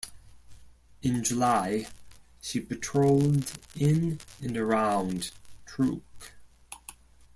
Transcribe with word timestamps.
In 1.03 1.23
July, 1.23 1.85
she 2.41 2.59
patrolled 2.59 3.51
in 3.75 4.19
and 4.41 4.57
around 4.57 5.29
Truk. 5.67 6.31